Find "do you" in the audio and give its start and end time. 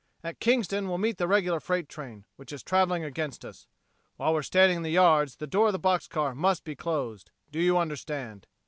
7.51-7.77